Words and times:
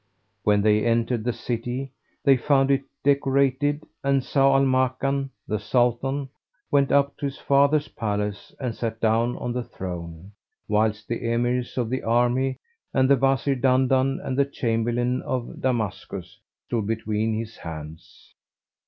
When 0.41 0.63
they 0.63 0.83
entered 0.83 1.25
the 1.25 1.31
city, 1.31 1.91
they 2.23 2.35
found 2.35 2.71
it 2.71 2.81
decorated, 3.03 3.83
and 4.03 4.23
Zau 4.23 4.55
al 4.55 4.65
Makan, 4.65 5.29
the 5.47 5.59
Sultan, 5.59 6.29
went 6.71 6.91
up 6.91 7.15
to 7.17 7.27
his 7.27 7.37
father's 7.37 7.87
palace 7.87 8.51
and 8.59 8.73
sat 8.73 8.99
down 8.99 9.37
on 9.37 9.53
the 9.53 9.61
throne, 9.63 10.31
whilst 10.67 11.07
the 11.07 11.19
Emirs 11.31 11.77
of 11.77 11.91
the 11.91 12.01
army 12.01 12.57
and 12.95 13.07
the 13.11 13.15
Wazir 13.15 13.53
Dandan 13.55 14.19
and 14.25 14.35
the 14.39 14.45
Chamberlain 14.45 15.21
of 15.21 15.61
Damascus 15.61 16.39
stood 16.65 16.87
between 16.87 17.37
his 17.37 17.57
hands. 17.57 18.33